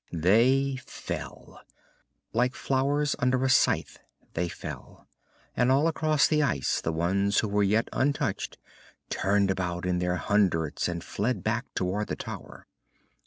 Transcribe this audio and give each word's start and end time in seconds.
They 0.13 0.77
fell. 0.83 1.61
Like 2.33 2.55
flowers 2.55 3.15
under 3.19 3.45
a 3.45 3.51
scythe 3.51 3.99
they 4.33 4.49
fell, 4.49 5.07
and 5.55 5.71
all 5.71 5.87
across 5.87 6.27
the 6.27 6.41
ice 6.41 6.81
the 6.81 6.91
ones 6.91 7.37
who 7.41 7.47
were 7.47 7.61
yet 7.61 7.87
untouched 7.93 8.57
turned 9.11 9.51
about 9.51 9.85
in 9.85 9.99
their 9.99 10.15
hundreds 10.15 10.89
and 10.89 11.03
fled 11.03 11.43
back 11.43 11.67
toward 11.75 12.07
the 12.07 12.15
tower. 12.15 12.65